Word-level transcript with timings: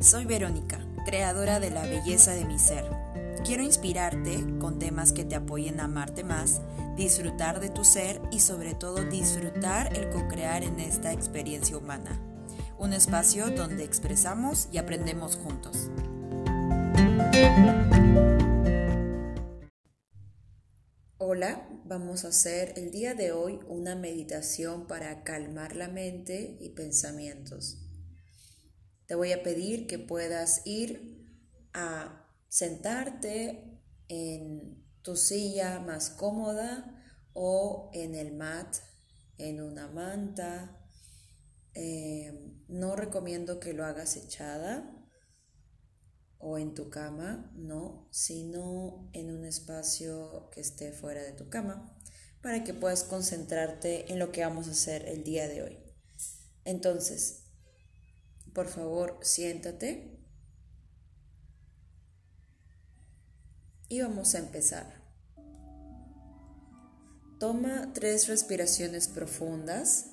Soy 0.00 0.26
Verónica, 0.26 0.80
creadora 1.06 1.60
de 1.60 1.70
la 1.70 1.86
belleza 1.86 2.32
de 2.32 2.44
mi 2.44 2.58
ser. 2.58 2.84
Quiero 3.44 3.62
inspirarte 3.62 4.44
con 4.58 4.78
temas 4.78 5.12
que 5.12 5.24
te 5.24 5.34
apoyen 5.34 5.80
a 5.80 5.84
amarte 5.84 6.24
más, 6.24 6.60
disfrutar 6.96 7.60
de 7.60 7.70
tu 7.70 7.84
ser 7.84 8.20
y 8.30 8.40
sobre 8.40 8.74
todo 8.74 9.02
disfrutar 9.04 9.96
el 9.96 10.10
co-crear 10.10 10.62
en 10.62 10.80
esta 10.80 11.12
experiencia 11.12 11.78
humana. 11.78 12.20
Un 12.78 12.92
espacio 12.92 13.50
donde 13.50 13.84
expresamos 13.84 14.68
y 14.72 14.78
aprendemos 14.78 15.36
juntos. 15.36 15.90
Hola, 21.18 21.66
vamos 21.84 22.24
a 22.24 22.28
hacer 22.28 22.74
el 22.76 22.90
día 22.90 23.14
de 23.14 23.32
hoy 23.32 23.60
una 23.68 23.96
meditación 23.96 24.86
para 24.86 25.22
calmar 25.24 25.76
la 25.76 25.88
mente 25.88 26.58
y 26.60 26.70
pensamientos. 26.70 27.83
Te 29.06 29.14
voy 29.14 29.32
a 29.32 29.42
pedir 29.42 29.86
que 29.86 29.98
puedas 29.98 30.62
ir 30.64 31.28
a 31.72 32.28
sentarte 32.48 33.80
en 34.08 34.84
tu 35.02 35.16
silla 35.16 35.80
más 35.80 36.10
cómoda 36.10 37.02
o 37.32 37.90
en 37.92 38.14
el 38.14 38.32
mat, 38.32 38.76
en 39.38 39.60
una 39.60 39.88
manta. 39.88 40.80
Eh, 41.74 42.54
no 42.68 42.96
recomiendo 42.96 43.60
que 43.60 43.72
lo 43.72 43.84
hagas 43.84 44.16
echada 44.16 44.90
o 46.38 46.58
en 46.58 46.74
tu 46.74 46.90
cama, 46.90 47.50
no, 47.56 48.08
sino 48.10 49.10
en 49.12 49.30
un 49.30 49.44
espacio 49.44 50.50
que 50.52 50.60
esté 50.60 50.92
fuera 50.92 51.22
de 51.22 51.32
tu 51.32 51.48
cama 51.48 51.98
para 52.42 52.62
que 52.62 52.74
puedas 52.74 53.04
concentrarte 53.04 54.12
en 54.12 54.18
lo 54.18 54.30
que 54.30 54.42
vamos 54.42 54.68
a 54.68 54.72
hacer 54.72 55.08
el 55.08 55.24
día 55.24 55.48
de 55.48 55.62
hoy. 55.62 55.78
Entonces, 56.66 57.43
por 58.54 58.68
favor, 58.68 59.18
siéntate. 59.20 60.16
Y 63.88 64.00
vamos 64.00 64.34
a 64.34 64.38
empezar. 64.38 65.02
Toma 67.40 67.92
tres 67.92 68.28
respiraciones 68.28 69.08
profundas. 69.08 70.12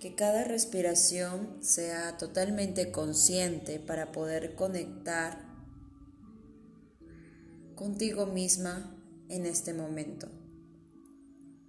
Que 0.00 0.14
cada 0.14 0.44
respiración 0.44 1.62
sea 1.62 2.16
totalmente 2.16 2.90
consciente 2.90 3.78
para 3.78 4.10
poder 4.10 4.54
conectar 4.54 5.52
contigo 7.74 8.26
misma 8.26 8.96
en 9.28 9.46
este 9.46 9.74
momento. 9.74 10.28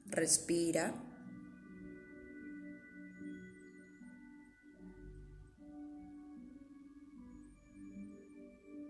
Respira. 0.06 1.03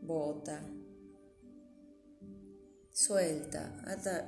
Bota, 0.06 0.62
suelta 2.92 3.74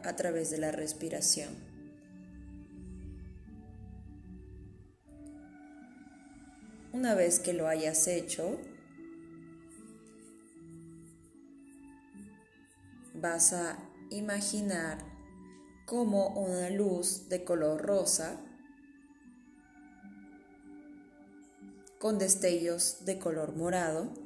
a, 0.04 0.16
través 0.16 0.50
de 0.50 0.58
la 0.58 0.72
respiración. 0.72 1.54
Una 6.94 7.14
vez 7.14 7.40
que 7.40 7.54
lo 7.54 7.68
hayas 7.68 8.08
hecho, 8.08 8.58
vas 13.14 13.54
a 13.54 13.78
imaginar 14.10 15.00
como 15.86 16.30
una 16.30 16.70
luz 16.70 17.28
de 17.28 17.44
color 17.44 17.82
rosa 17.82 18.42
con 22.00 22.18
destellos 22.18 23.06
de 23.06 23.20
color 23.20 23.56
morado 23.56 24.25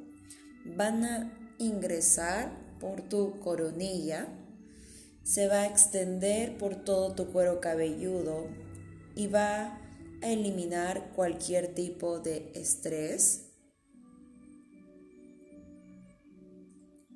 van 0.64 1.04
a 1.04 1.54
ingresar 1.58 2.78
por 2.78 3.02
tu 3.02 3.38
coronilla, 3.40 4.28
se 5.22 5.46
va 5.46 5.62
a 5.62 5.66
extender 5.66 6.56
por 6.58 6.84
todo 6.84 7.14
tu 7.14 7.30
cuero 7.30 7.60
cabelludo 7.60 8.48
y 9.14 9.26
va 9.26 9.78
a 10.22 10.30
eliminar 10.30 11.12
cualquier 11.14 11.74
tipo 11.74 12.20
de 12.20 12.52
estrés, 12.54 13.50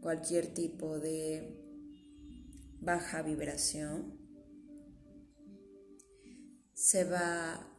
cualquier 0.01 0.53
tipo 0.53 0.99
de 0.99 1.65
baja 2.81 3.23
vibración. 3.23 4.21
Se 6.75 7.05
va 7.05 7.71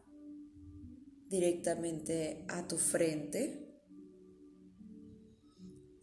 directamente 1.29 2.45
a 2.47 2.67
tu 2.67 2.77
frente 2.77 3.64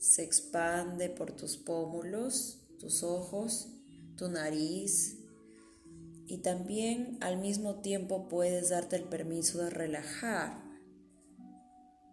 se 0.02 0.24
expande 0.24 1.08
por 1.08 1.30
tus 1.30 1.56
pómulos, 1.56 2.58
tus 2.80 3.04
ojos, 3.04 3.68
tu 4.16 4.28
nariz 4.28 5.16
y 6.26 6.38
también 6.38 7.18
al 7.20 7.38
mismo 7.38 7.82
tiempo 7.82 8.28
puedes 8.28 8.70
darte 8.70 8.96
el 8.96 9.04
permiso 9.04 9.58
de 9.62 9.70
relajar 9.70 10.60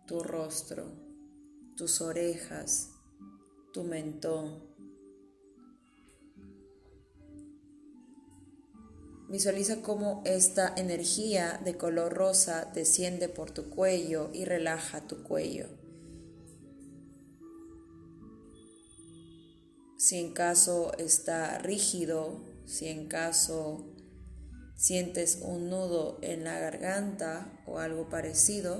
tu 0.05 0.21
rostro, 0.21 0.85
tus 1.75 1.99
orejas, 2.01 2.91
tu 3.73 3.83
mentón. 3.83 4.69
Visualiza 9.29 9.81
cómo 9.81 10.21
esta 10.25 10.75
energía 10.77 11.59
de 11.65 11.75
color 11.75 12.13
rosa 12.13 12.69
desciende 12.71 13.29
por 13.29 13.49
tu 13.49 13.71
cuello 13.71 14.29
y 14.31 14.45
relaja 14.45 15.07
tu 15.07 15.23
cuello. 15.23 15.88
Si 20.09 20.17
en 20.17 20.33
caso 20.33 20.91
está 20.97 21.59
rígido, 21.59 22.41
si 22.65 22.87
en 22.87 23.07
caso 23.07 23.93
sientes 24.75 25.37
un 25.43 25.69
nudo 25.69 26.17
en 26.23 26.45
la 26.45 26.57
garganta 26.57 27.61
o 27.67 27.77
algo 27.77 28.09
parecido, 28.09 28.79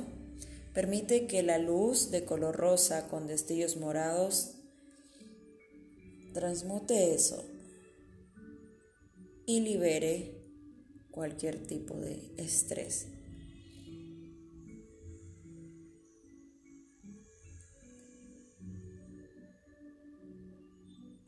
permite 0.74 1.28
que 1.28 1.44
la 1.44 1.60
luz 1.60 2.10
de 2.10 2.26
color 2.26 2.56
rosa 2.56 3.10
con 3.10 3.28
destellos 3.28 3.78
morados 3.78 4.56
transmute 6.34 7.14
eso 7.14 7.46
y 9.46 9.60
libere 9.60 10.34
cualquier 11.12 11.68
tipo 11.68 11.94
de 11.94 12.34
estrés. 12.38 13.06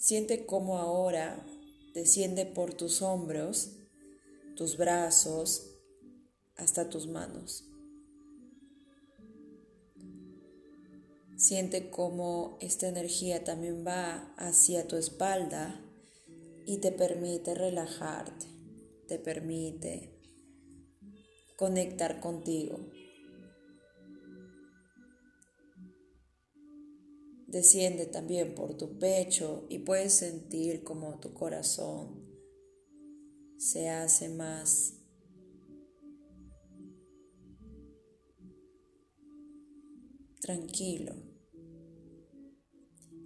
Siente 0.01 0.47
cómo 0.47 0.79
ahora 0.79 1.45
desciende 1.93 2.47
por 2.47 2.73
tus 2.73 3.03
hombros, 3.03 3.77
tus 4.55 4.75
brazos, 4.75 5.75
hasta 6.55 6.89
tus 6.89 7.05
manos. 7.05 7.65
Siente 11.37 11.91
cómo 11.91 12.57
esta 12.61 12.87
energía 12.87 13.43
también 13.43 13.85
va 13.85 14.33
hacia 14.37 14.87
tu 14.87 14.95
espalda 14.95 15.79
y 16.65 16.79
te 16.79 16.91
permite 16.91 17.53
relajarte, 17.53 18.47
te 19.07 19.19
permite 19.19 20.19
conectar 21.57 22.19
contigo. 22.19 22.89
Desciende 27.51 28.05
también 28.05 28.55
por 28.55 28.77
tu 28.77 28.97
pecho 28.97 29.65
y 29.69 29.79
puedes 29.79 30.13
sentir 30.13 30.83
como 30.83 31.19
tu 31.19 31.33
corazón 31.33 32.31
se 33.57 33.89
hace 33.89 34.29
más 34.29 34.95
tranquilo, 40.39 41.13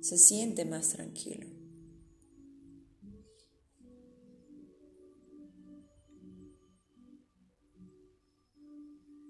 se 0.01 0.17
siente 0.17 0.65
más 0.65 0.89
tranquilo. 0.89 1.47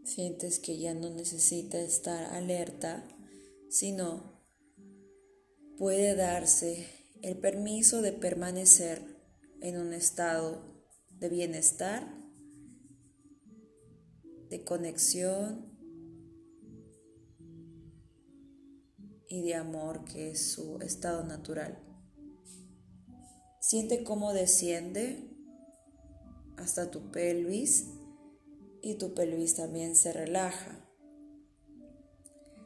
Sientes 0.06 0.60
que 0.60 0.80
ya 0.80 0.94
no 0.94 1.10
necesita 1.10 1.80
estar 1.82 2.34
alerta, 2.34 3.06
sino 3.70 4.35
puede 5.78 6.16
darse 6.16 6.88
el 7.22 7.38
permiso 7.38 8.02
de 8.02 8.14
permanecer 8.14 9.02
en 9.62 9.78
un 9.78 9.94
estado 9.94 10.64
de 11.12 11.30
bienestar, 11.30 12.08
de 14.50 14.64
conexión 14.64 15.76
y 19.28 19.42
de 19.42 19.56
amor 19.56 20.06
que 20.06 20.32
es 20.32 20.52
su 20.54 20.80
estado 20.82 21.24
natural. 21.24 21.82
Siente 23.60 24.04
cómo 24.04 24.34
desciende 24.34 25.36
hasta 26.58 26.92
tu 26.92 27.12
pelvis 27.12 27.88
y 28.82 28.98
tu 29.00 29.14
pelvis 29.14 29.56
también 29.56 29.96
se 29.96 30.14
relaja. 30.14 30.85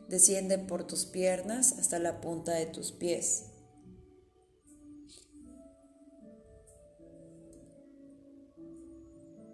Descienden 0.10 0.68
por 0.68 0.86
tus 0.86 1.06
piernas 1.06 1.74
hasta 1.74 2.00
la 2.00 2.20
punta 2.20 2.54
de 2.54 2.66
tus 2.66 2.92
pies. 2.92 3.46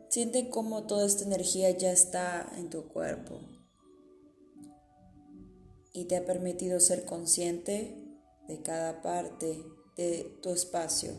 Siente 0.09 0.49
cómo 0.49 0.87
toda 0.87 1.05
esta 1.05 1.25
energía 1.25 1.71
ya 1.71 1.91
está 1.91 2.49
en 2.57 2.69
tu 2.69 2.87
cuerpo 2.87 3.41
y 5.91 6.05
te 6.05 6.15
ha 6.15 6.25
permitido 6.25 6.79
ser 6.79 7.03
consciente 7.03 8.01
de 8.47 8.61
cada 8.61 9.01
parte 9.01 9.61
de 9.97 10.39
tu 10.41 10.51
espacio. 10.51 11.11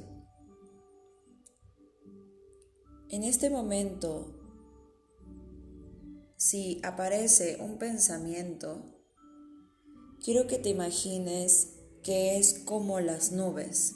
En 3.10 3.22
este 3.22 3.50
momento, 3.50 4.34
si 6.36 6.80
aparece 6.82 7.58
un 7.60 7.78
pensamiento, 7.78 8.95
quiero 10.26 10.48
que 10.48 10.58
te 10.58 10.70
imagines 10.70 11.68
que 12.02 12.36
es 12.36 12.52
como 12.64 12.98
las 12.98 13.30
nubes. 13.30 13.94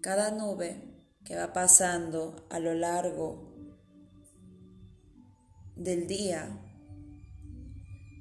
Cada 0.00 0.30
nube 0.30 1.04
que 1.26 1.36
va 1.36 1.52
pasando 1.52 2.46
a 2.48 2.58
lo 2.58 2.72
largo 2.72 3.54
del 5.76 6.06
día. 6.06 6.58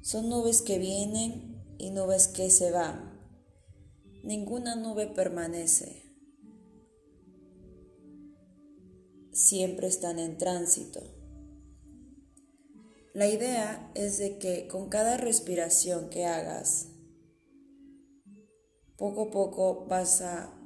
Son 0.01 0.27
nubes 0.27 0.61
que 0.61 0.77
vienen 0.77 1.63
y 1.77 1.91
nubes 1.91 2.27
que 2.27 2.49
se 2.49 2.69
van. 2.69 3.17
Ninguna 4.21 4.75
nube 4.75 5.07
permanece. 5.07 6.03
Siempre 9.31 9.87
están 9.87 10.19
en 10.19 10.37
tránsito. 10.37 11.18
La 13.19 13.27
idea 13.27 13.91
es 13.95 14.17
de 14.17 14.37
que 14.37 14.69
con 14.69 14.87
cada 14.87 15.17
respiración 15.17 16.09
que 16.09 16.25
hagas, 16.25 16.87
poco 18.95 19.23
a 19.23 19.29
poco 19.29 19.85
vas 19.87 20.21
a 20.21 20.57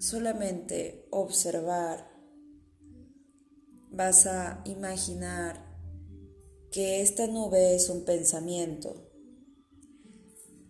solamente 0.00 1.06
observar, 1.12 2.10
vas 3.88 4.26
a 4.26 4.64
imaginar 4.64 5.64
que 6.72 7.02
esta 7.02 7.28
nube 7.28 7.76
es 7.76 7.88
un 7.88 8.04
pensamiento 8.04 9.08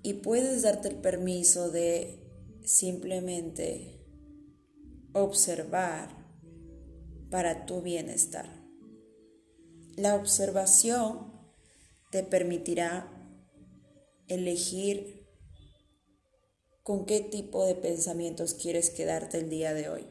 y 0.03 0.13
puedes 0.13 0.65
darte 0.65 0.89
el 0.89 0.97
permiso 0.97 1.71
de 1.71 2.31
simplemente 2.63 4.05
observar 5.15 6.11
para 7.31 7.65
tu 7.65 7.81
bienestar. 7.81 8.64
La 9.97 10.17
observación 10.17 11.33
te 12.11 12.25
permitirá 12.25 13.09
elegir 14.27 15.29
con 16.83 17.07
qué 17.07 17.21
tipo 17.21 17.65
de 17.65 17.77
pensamientos 17.77 18.55
quieres 18.55 18.91
quedarte 18.91 19.39
el 19.39 19.51
día 19.51 19.73
de 19.73 19.89
hoy. 19.89 20.07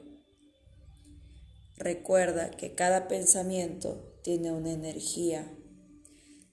Recuerda 1.75 2.51
que 2.51 2.75
cada 2.75 3.09
pensamiento 3.09 4.19
tiene 4.23 4.53
una 4.53 4.71
energía 4.71 5.53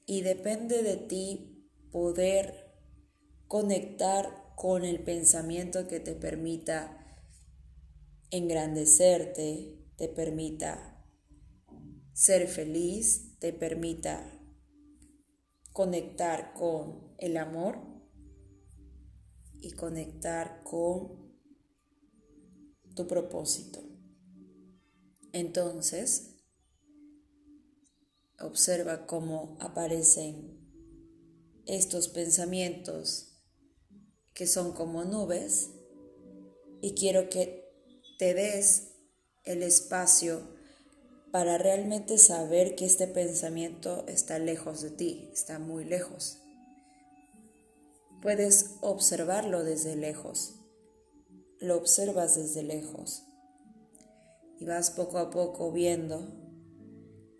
y 0.06 0.22
depende 0.22 0.82
de 0.82 0.96
ti 0.96 1.70
poder 1.92 2.74
conectar 3.46 4.54
con 4.56 4.84
el 4.84 5.04
pensamiento 5.04 5.86
que 5.86 6.00
te 6.00 6.16
permita 6.16 6.96
engrandecerte, 8.32 9.78
te 9.96 10.08
permita 10.08 10.89
ser 12.20 12.48
feliz, 12.48 13.38
te 13.38 13.52
permita 13.52 14.38
conectar 15.72 16.52
con 16.52 17.14
el 17.18 17.36
amor 17.36 17.78
y 19.60 19.72
conectar 19.72 20.62
con 20.62 21.38
tu 22.94 23.06
propósito. 23.06 23.82
Entonces, 25.32 26.30
Observa 28.40 29.06
cómo 29.06 29.58
aparecen 29.60 30.58
estos 31.66 32.08
pensamientos 32.08 33.36
que 34.32 34.46
son 34.46 34.72
como 34.72 35.04
nubes 35.04 35.68
y 36.80 36.94
quiero 36.94 37.28
que 37.28 37.70
te 38.18 38.32
des 38.32 38.94
el 39.44 39.62
espacio 39.62 40.56
para 41.30 41.58
realmente 41.58 42.18
saber 42.18 42.74
que 42.74 42.84
este 42.84 43.06
pensamiento 43.06 44.04
está 44.08 44.38
lejos 44.38 44.82
de 44.82 44.90
ti, 44.90 45.30
está 45.32 45.58
muy 45.58 45.84
lejos. 45.84 46.38
Puedes 48.20 48.76
observarlo 48.80 49.62
desde 49.62 49.96
lejos, 49.96 50.56
lo 51.60 51.76
observas 51.76 52.36
desde 52.36 52.62
lejos 52.62 53.24
y 54.58 54.64
vas 54.64 54.90
poco 54.90 55.18
a 55.18 55.30
poco 55.30 55.72
viendo 55.72 56.28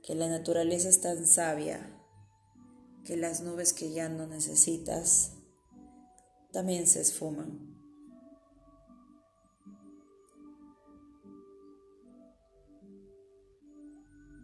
que 0.03 0.15
la 0.15 0.29
naturaleza 0.29 0.89
es 0.89 1.01
tan 1.01 1.27
sabia 1.27 1.97
que 3.05 3.17
las 3.17 3.43
nubes 3.43 3.73
que 3.73 3.93
ya 3.93 4.09
no 4.09 4.27
necesitas 4.27 5.33
también 6.53 6.87
se 6.87 7.01
esfuman. 7.01 7.80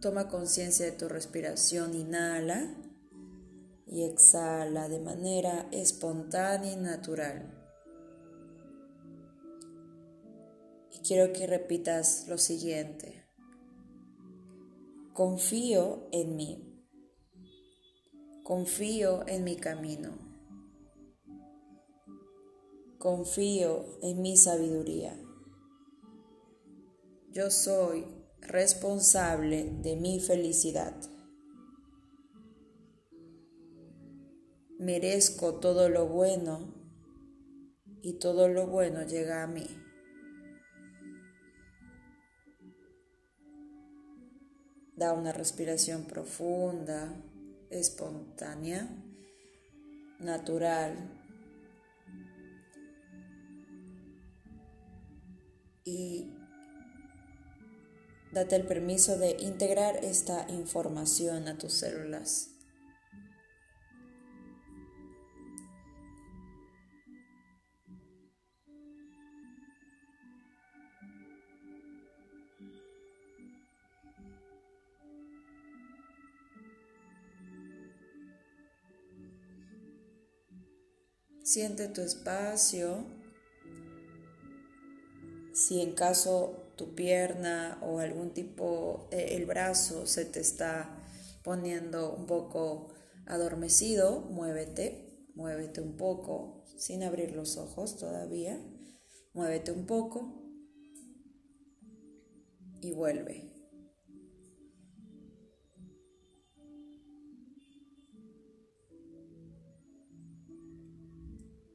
Toma 0.01 0.27
conciencia 0.27 0.85
de 0.85 0.91
tu 0.91 1.07
respiración, 1.07 1.95
inhala 1.95 2.75
y 3.87 4.03
exhala 4.03 4.89
de 4.89 4.99
manera 4.99 5.67
espontánea 5.71 6.73
y 6.73 6.75
natural. 6.75 7.53
Y 10.91 10.99
quiero 10.99 11.33
que 11.33 11.47
repitas 11.47 12.27
lo 12.27 12.37
siguiente. 12.37 13.25
Confío 15.13 16.07
en 16.11 16.35
mí. 16.35 16.85
Confío 18.43 19.27
en 19.27 19.43
mi 19.43 19.55
camino. 19.55 20.11
Confío 22.99 23.97
en 24.03 24.21
mi 24.21 24.37
sabiduría. 24.37 25.19
Yo 27.31 27.49
soy 27.49 28.26
responsable 28.41 29.71
de 29.81 29.95
mi 29.95 30.19
felicidad. 30.19 30.95
Merezco 34.79 35.55
todo 35.55 35.89
lo 35.89 36.07
bueno 36.07 36.73
y 38.01 38.19
todo 38.19 38.47
lo 38.47 38.67
bueno 38.67 39.03
llega 39.03 39.43
a 39.43 39.47
mí. 39.47 39.67
Da 44.95 45.13
una 45.13 45.31
respiración 45.31 46.05
profunda, 46.05 47.13
espontánea, 47.69 48.87
natural. 50.19 50.95
Y 55.83 56.36
date 58.31 58.55
el 58.55 58.65
permiso 58.65 59.17
de 59.17 59.37
integrar 59.39 60.03
esta 60.03 60.45
información 60.49 61.47
a 61.47 61.57
tus 61.57 61.73
células. 61.73 62.51
Siente 81.43 81.87
tu 81.87 82.01
espacio. 82.01 83.05
Si 85.57 85.81
en 85.81 85.93
caso 85.93 86.71
tu 86.75 86.93
pierna 86.93 87.79
o 87.81 87.97
algún 87.97 88.31
tipo, 88.31 89.07
eh, 89.09 89.29
el 89.31 89.47
brazo 89.47 90.05
se 90.05 90.23
te 90.23 90.39
está 90.39 91.03
poniendo 91.43 92.13
un 92.13 92.27
poco 92.27 92.89
adormecido, 93.25 94.21
muévete, 94.21 95.25
muévete 95.33 95.81
un 95.81 95.97
poco, 95.97 96.63
sin 96.77 97.01
abrir 97.01 97.31
los 97.31 97.57
ojos 97.57 97.97
todavía, 97.97 98.63
muévete 99.33 99.71
un 99.71 99.87
poco 99.87 100.43
y 102.79 102.91
vuelve. 102.91 103.51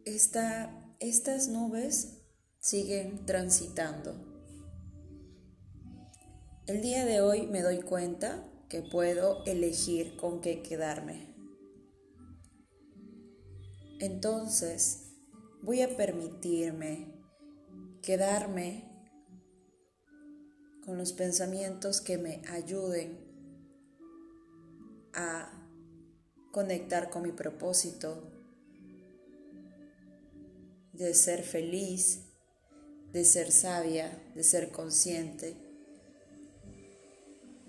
estas 0.04 1.48
nubes 1.48 2.21
siguen 2.62 3.26
transitando. 3.26 4.14
El 6.68 6.80
día 6.80 7.04
de 7.04 7.20
hoy 7.20 7.48
me 7.48 7.60
doy 7.60 7.82
cuenta 7.82 8.48
que 8.68 8.82
puedo 8.82 9.44
elegir 9.44 10.16
con 10.16 10.40
qué 10.40 10.62
quedarme. 10.62 11.32
entonces 14.02 15.12
voy 15.62 15.80
a 15.80 15.96
permitirme 15.96 17.14
quedarme 18.02 18.84
con 20.84 20.98
los 20.98 21.12
pensamientos 21.12 22.00
que 22.00 22.18
me 22.18 22.42
ayuden 22.48 23.20
a 25.14 25.52
conectar 26.50 27.10
con 27.10 27.22
mi 27.22 27.30
propósito 27.30 28.28
de 30.92 31.14
ser 31.14 31.44
feliz, 31.44 32.31
de 33.12 33.24
ser 33.24 33.52
sabia, 33.52 34.10
de 34.34 34.42
ser 34.42 34.70
consciente, 34.70 35.54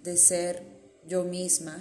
de 0.02 0.18
ser 0.18 0.64
yo 1.06 1.24
misma. 1.24 1.78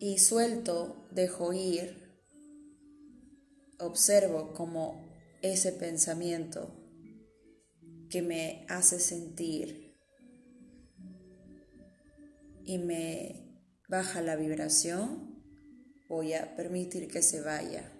Y 0.00 0.18
suelto, 0.18 1.06
dejo 1.12 1.52
ir, 1.52 1.94
observo 3.78 4.52
como 4.52 5.08
ese 5.42 5.72
pensamiento 5.72 6.76
que 8.08 8.22
me 8.22 8.66
hace 8.68 8.98
sentir 8.98 9.96
y 12.64 12.78
me 12.78 13.64
baja 13.88 14.22
la 14.22 14.36
vibración, 14.36 15.44
voy 16.08 16.32
a 16.34 16.56
permitir 16.56 17.08
que 17.08 17.22
se 17.22 17.40
vaya. 17.40 17.99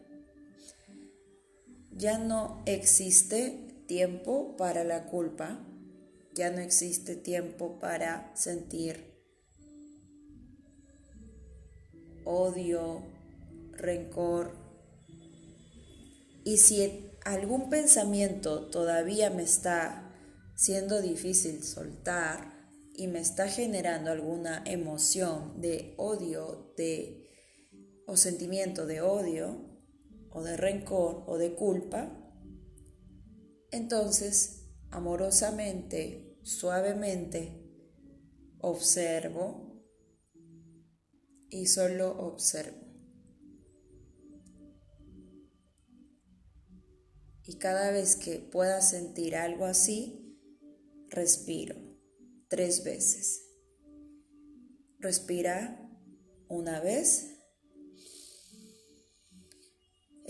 Ya 2.01 2.17
no 2.17 2.63
existe 2.65 3.85
tiempo 3.87 4.57
para 4.57 4.85
la 4.85 5.05
culpa, 5.05 5.61
ya 6.35 6.51
no 6.51 6.61
existe 6.61 7.15
tiempo 7.15 7.79
para 7.79 8.35
sentir 8.35 9.05
odio, 12.25 13.03
rencor. 13.73 14.57
Y 16.43 16.57
si 16.57 17.11
algún 17.27 17.69
pensamiento 17.69 18.71
todavía 18.71 19.29
me 19.29 19.43
está 19.43 20.11
siendo 20.57 21.03
difícil 21.03 21.63
soltar, 21.63 22.59
y 22.95 23.09
me 23.09 23.21
está 23.21 23.47
generando 23.47 24.11
alguna 24.11 24.63
emoción 24.65 25.61
de 25.61 25.93
odio, 25.99 26.73
de 26.79 27.29
o 28.07 28.17
sentimiento 28.17 28.87
de 28.87 29.03
odio 29.03 29.70
o 30.31 30.43
de 30.43 30.57
rencor 30.57 31.25
o 31.27 31.39
de 31.39 31.55
culpa, 31.55 32.17
entonces 33.71 34.69
amorosamente, 34.91 36.39
suavemente 36.43 37.63
observo 38.59 39.85
y 41.49 41.67
solo 41.67 42.11
observo. 42.19 42.79
Y 47.45 47.59
cada 47.59 47.91
vez 47.91 48.17
que 48.17 48.39
pueda 48.39 48.81
sentir 48.81 49.35
algo 49.35 49.65
así, 49.65 50.39
respiro 51.09 51.75
tres 52.51 52.85
veces. 52.85 53.47
Respira 54.99 55.89
una 56.49 56.81
vez. 56.81 57.30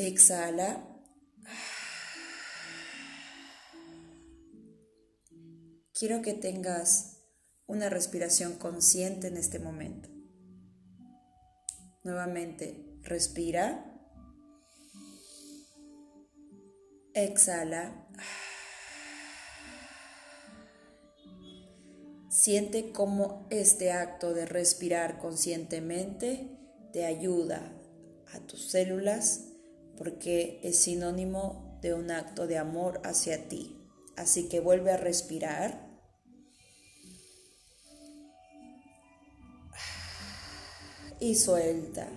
Exhala. 0.06 0.82
Quiero 5.92 6.22
que 6.22 6.32
tengas 6.32 7.18
una 7.66 7.90
respiración 7.90 8.54
consciente 8.54 9.26
en 9.26 9.36
este 9.36 9.58
momento. 9.58 10.08
Nuevamente, 12.02 12.82
respira. 13.02 13.94
Exhala. 17.12 18.08
Siente 22.30 22.90
cómo 22.92 23.46
este 23.50 23.92
acto 23.92 24.32
de 24.32 24.46
respirar 24.46 25.18
conscientemente 25.18 26.58
te 26.90 27.04
ayuda 27.04 27.78
a 28.32 28.40
tus 28.46 28.70
células 28.70 29.49
porque 30.00 30.60
es 30.62 30.78
sinónimo 30.78 31.78
de 31.82 31.92
un 31.92 32.10
acto 32.10 32.46
de 32.46 32.56
amor 32.56 33.02
hacia 33.04 33.50
ti. 33.50 33.76
Así 34.16 34.48
que 34.48 34.60
vuelve 34.60 34.92
a 34.92 34.96
respirar. 34.96 35.86
Y 41.20 41.34
suelta. 41.34 42.08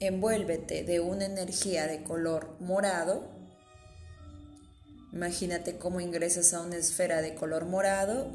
Envuélvete 0.00 0.82
de 0.82 0.98
una 0.98 1.26
energía 1.26 1.86
de 1.86 2.02
color 2.02 2.56
morado 2.58 3.38
Imagínate 5.12 5.76
cómo 5.76 6.00
ingresas 6.00 6.54
a 6.54 6.62
una 6.62 6.76
esfera 6.76 7.20
de 7.20 7.34
color 7.34 7.66
morado 7.66 8.30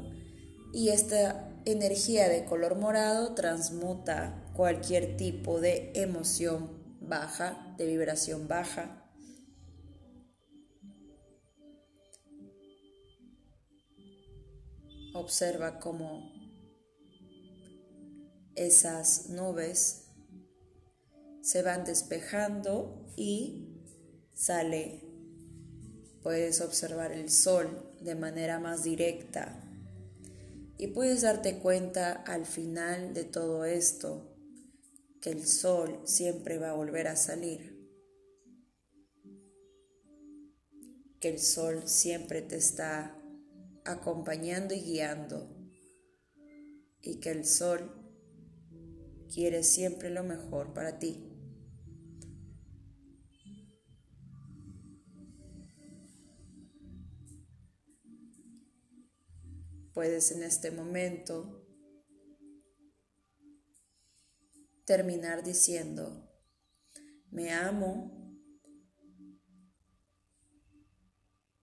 y 0.74 0.90
esta 0.90 1.48
energía 1.64 2.28
de 2.28 2.44
color 2.44 2.76
morado 2.76 3.34
transmuta 3.34 4.45
cualquier 4.56 5.16
tipo 5.16 5.60
de 5.60 5.92
emoción 5.94 6.96
baja, 7.00 7.74
de 7.78 7.86
vibración 7.86 8.48
baja. 8.48 9.02
Observa 15.14 15.78
cómo 15.78 16.32
esas 18.54 19.28
nubes 19.30 20.08
se 21.42 21.62
van 21.62 21.84
despejando 21.84 23.06
y 23.16 23.82
sale 24.34 25.06
Puedes 26.26 26.60
observar 26.60 27.12
el 27.12 27.30
sol 27.30 27.68
de 28.00 28.16
manera 28.16 28.58
más 28.58 28.82
directa 28.82 29.62
y 30.76 30.88
puedes 30.88 31.22
darte 31.22 31.58
cuenta 31.58 32.10
al 32.10 32.46
final 32.46 33.14
de 33.14 33.22
todo 33.22 33.64
esto 33.64 34.35
que 35.20 35.30
el 35.30 35.46
sol 35.46 36.00
siempre 36.04 36.58
va 36.58 36.70
a 36.70 36.74
volver 36.74 37.08
a 37.08 37.16
salir, 37.16 37.76
que 41.20 41.28
el 41.28 41.38
sol 41.38 41.88
siempre 41.88 42.42
te 42.42 42.56
está 42.56 43.20
acompañando 43.84 44.74
y 44.74 44.80
guiando 44.80 45.56
y 47.00 47.20
que 47.20 47.30
el 47.30 47.44
sol 47.44 47.90
quiere 49.32 49.62
siempre 49.62 50.10
lo 50.10 50.24
mejor 50.24 50.74
para 50.74 50.98
ti. 50.98 51.32
Puedes 59.92 60.30
en 60.32 60.42
este 60.42 60.70
momento 60.70 61.65
terminar 64.86 65.42
diciendo, 65.42 66.30
me 67.30 67.52
amo, 67.52 68.38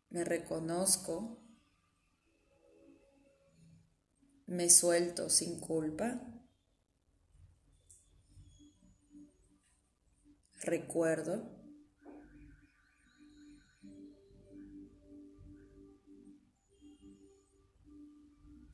me 0.10 0.26
reconozco, 0.26 1.42
me 4.46 4.70
suelto 4.70 5.30
sin 5.30 5.60
culpa, 5.62 6.22
recuerdo 10.62 11.50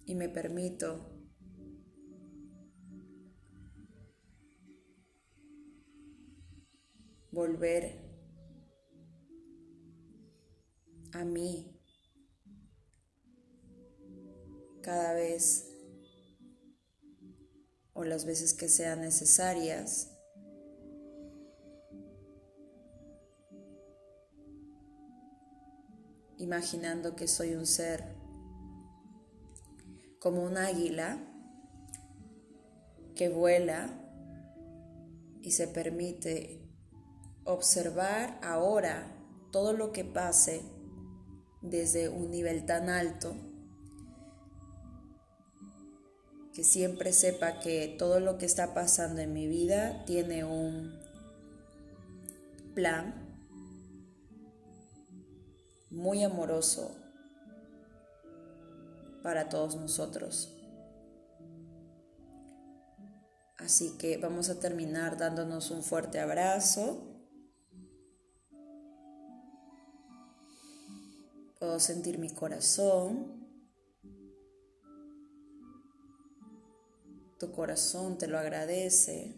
y 0.06 0.16
me 0.16 0.28
permito 0.28 1.19
volver 7.40 7.98
a 11.14 11.24
mí 11.24 11.80
cada 14.82 15.14
vez 15.14 15.66
o 17.94 18.04
las 18.04 18.26
veces 18.26 18.54
que 18.54 18.68
sean 18.68 19.00
necesarias. 19.02 20.16
imaginando 26.38 27.18
que 27.18 27.28
soy 27.28 27.54
un 27.54 27.66
ser 27.66 28.16
como 30.20 30.42
un 30.42 30.56
águila 30.56 31.20
que 33.14 33.28
vuela 33.28 33.90
y 35.42 35.52
se 35.52 35.68
permite 35.68 36.69
observar 37.50 38.40
ahora 38.44 39.16
todo 39.52 39.74
lo 39.74 39.92
que 39.92 40.06
pase 40.06 40.62
desde 41.62 42.10
un 42.10 42.32
nivel 42.32 42.66
tan 42.66 42.90
alto 42.90 43.36
que 46.54 46.64
siempre 46.64 47.14
sepa 47.14 47.60
que 47.60 47.96
todo 47.98 48.20
lo 48.20 48.38
que 48.38 48.46
está 48.46 48.74
pasando 48.74 49.22
en 49.22 49.34
mi 49.34 49.48
vida 49.48 50.04
tiene 50.06 50.44
un 50.44 51.00
plan 52.76 53.14
muy 55.90 56.24
amoroso 56.24 56.96
para 59.24 59.50
todos 59.50 59.76
nosotros. 59.76 60.56
Así 63.58 63.98
que 63.98 64.18
vamos 64.18 64.50
a 64.50 64.60
terminar 64.60 65.18
dándonos 65.18 65.72
un 65.72 65.84
fuerte 65.84 66.20
abrazo. 66.20 67.09
Sentir 71.80 72.20
mi 72.20 72.30
corazón. 72.30 73.48
Tu 77.40 77.52
corazón 77.54 78.18
te 78.18 78.28
lo 78.28 78.38
agradece. 78.38 79.34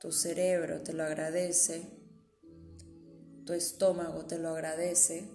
Tu 0.00 0.10
cerebro 0.10 0.82
te 0.82 0.94
lo 0.94 1.04
agradece. 1.04 1.86
Tu 3.44 3.52
estómago 3.52 4.24
te 4.24 4.38
lo 4.38 4.48
agradece. 4.48 5.28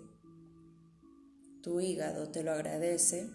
Tu 1.62 1.80
hígado 1.82 2.30
te 2.32 2.42
lo 2.44 2.52
agradece. 2.52 3.30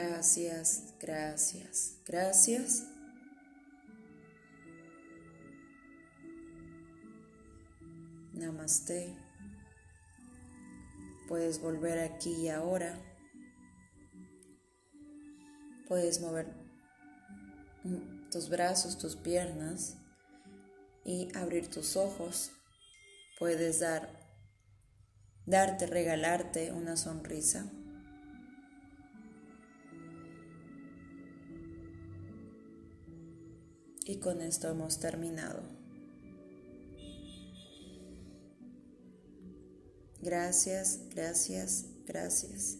Gracias, 0.00 0.94
gracias, 1.00 1.96
gracias. 2.06 2.84
Namaste. 8.32 9.16
Puedes 11.26 11.60
volver 11.60 11.98
aquí 11.98 12.30
y 12.30 12.48
ahora. 12.48 12.96
Puedes 15.88 16.20
mover 16.20 16.54
tus 18.30 18.48
brazos, 18.48 18.98
tus 18.98 19.16
piernas 19.16 19.96
y 21.04 21.36
abrir 21.36 21.68
tus 21.68 21.96
ojos. 21.96 22.52
Puedes 23.40 23.80
dar 23.80 24.16
darte, 25.44 25.86
regalarte 25.86 26.70
una 26.70 26.96
sonrisa. 26.96 27.68
Y 34.08 34.16
con 34.16 34.40
esto 34.40 34.70
hemos 34.70 35.00
terminado. 35.00 35.60
Gracias, 40.22 41.00
gracias, 41.14 41.84
gracias. 42.06 42.78